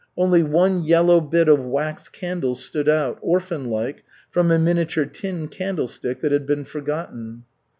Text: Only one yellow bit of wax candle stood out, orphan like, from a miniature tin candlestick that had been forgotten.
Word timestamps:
Only 0.17 0.41
one 0.41 0.83
yellow 0.83 1.21
bit 1.21 1.47
of 1.47 1.63
wax 1.63 2.09
candle 2.09 2.55
stood 2.55 2.89
out, 2.89 3.19
orphan 3.21 3.69
like, 3.69 4.03
from 4.31 4.49
a 4.49 4.57
miniature 4.57 5.05
tin 5.05 5.47
candlestick 5.47 6.21
that 6.21 6.31
had 6.31 6.47
been 6.47 6.63
forgotten. 6.63 7.43